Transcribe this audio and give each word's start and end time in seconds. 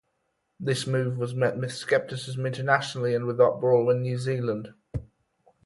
This 0.59 0.87
move 0.87 1.19
was 1.19 1.35
met 1.35 1.57
with 1.59 1.71
scepticism 1.73 2.43
internationally 2.47 3.13
and 3.13 3.27
with 3.27 3.39
uproar 3.39 3.91
in 3.91 4.01
New 4.01 4.17
Zealand. 4.17 4.73